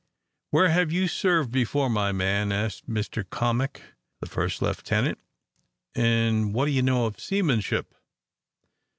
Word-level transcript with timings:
"Where 0.49 0.69
have 0.69 0.91
you 0.91 1.07
served 1.07 1.51
before, 1.51 1.87
my 1.87 2.11
man?" 2.11 2.51
asked 2.51 2.89
Mr 2.89 3.23
Cammock, 3.29 3.81
the 4.19 4.25
first 4.27 4.59
lieutenant; 4.59 5.19
"and 5.93 6.55
what 6.55 6.65
do 6.65 6.71
you 6.71 6.81
know 6.81 7.05
of 7.05 7.19
seamanship?" 7.19 7.93